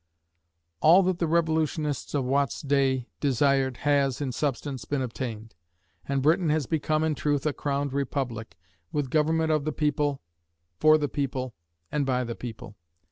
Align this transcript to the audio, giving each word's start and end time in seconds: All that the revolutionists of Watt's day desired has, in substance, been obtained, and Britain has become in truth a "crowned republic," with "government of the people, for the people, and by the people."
All 0.79 1.03
that 1.03 1.19
the 1.19 1.27
revolutionists 1.27 2.15
of 2.15 2.25
Watt's 2.25 2.63
day 2.63 3.05
desired 3.19 3.77
has, 3.85 4.19
in 4.19 4.31
substance, 4.31 4.83
been 4.83 5.03
obtained, 5.03 5.53
and 6.07 6.23
Britain 6.23 6.49
has 6.49 6.65
become 6.65 7.03
in 7.03 7.13
truth 7.13 7.45
a 7.45 7.53
"crowned 7.53 7.93
republic," 7.93 8.57
with 8.91 9.11
"government 9.11 9.51
of 9.51 9.63
the 9.63 9.71
people, 9.71 10.23
for 10.79 10.97
the 10.97 11.07
people, 11.07 11.53
and 11.91 12.03
by 12.03 12.23
the 12.23 12.33
people." 12.33 12.75